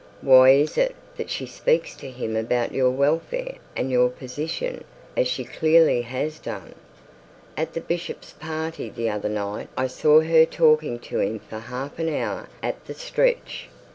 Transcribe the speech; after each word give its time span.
Why 0.21 0.49
is 0.49 0.79
it 0.79 0.95
that 1.17 1.29
she 1.29 1.45
speaks 1.45 1.95
to 1.97 2.09
him 2.09 2.35
of 2.35 2.45
about 2.45 2.71
your 2.73 2.89
welfare 2.89 3.57
and 3.75 3.91
your 3.91 4.09
position, 4.09 4.83
as 5.15 5.27
she 5.27 5.43
clearly 5.43 6.01
has 6.01 6.39
done? 6.39 6.73
At 7.55 7.73
the 7.75 7.81
bishop's 7.81 8.33
party 8.33 8.89
the 8.89 9.11
other 9.11 9.29
night, 9.29 9.67
I 9.77 9.85
saw 9.85 10.21
her 10.21 10.43
talking 10.43 10.97
to 11.01 11.19
him 11.19 11.37
for 11.37 11.59
half 11.59 11.99
an 11.99 12.09
hour 12.09 12.49
at 12.63 12.83
the 12.85 12.95
stretch.' 12.95 13.69